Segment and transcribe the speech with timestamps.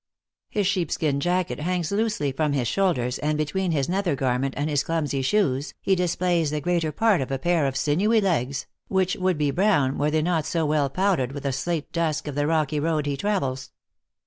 [0.49, 4.67] His sheep skin jacket hangs loosely from his shoulders, and between his nether garment and
[4.67, 9.13] his clumsy shoes, he displays the greater part of a pair of sinewy legs, which
[9.13, 11.91] \vould be brown, were they not so w r ell pow dered with the slate
[11.91, 13.69] dust of the rocky road he travels.